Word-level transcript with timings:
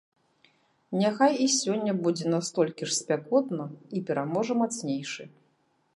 Няхай 1.01 1.33
і 1.43 1.47
сёння 1.57 1.93
будзе 2.07 2.25
настолькі 2.35 2.83
ж 2.89 2.95
спякотна 3.01 3.69
і 4.01 4.03
пераможа 4.09 4.53
мацнейшы. 4.63 5.23